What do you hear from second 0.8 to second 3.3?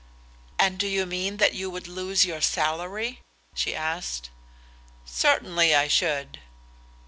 you mean that you would lose your salary?"